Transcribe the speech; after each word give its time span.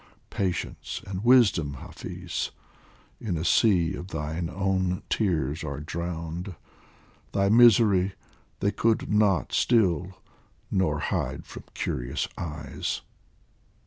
Patience 0.31 1.03
and 1.05 1.23
wisdom, 1.23 1.75
Hafiz, 1.75 2.49
in 3.19 3.37
a 3.37 3.45
sea 3.45 3.93
Of 3.93 4.07
thine 4.07 4.49
own 4.49 5.03
tears 5.11 5.63
are 5.63 5.79
drowned; 5.79 6.55
thy 7.33 7.49
misery 7.49 8.13
They 8.61 8.71
could 8.71 9.13
not 9.13 9.53
still 9.53 10.17
nor 10.71 10.97
hide 10.97 11.45
from 11.45 11.65
curious 11.75 12.27
eyes. 12.35 13.01